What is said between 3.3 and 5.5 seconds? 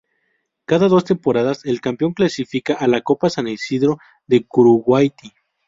Isidro de Curuguaty.